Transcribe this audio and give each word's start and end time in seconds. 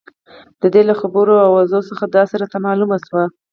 د 0.61 0.63
دې 0.73 0.81
له 0.89 0.93
خبرو 1.01 1.35
او 1.45 1.51
اوضاع 1.59 1.83
څخه 1.89 2.05
داسې 2.15 2.33
راته 2.41 2.57
معلومه 2.65 2.97
شوه. 3.05 3.23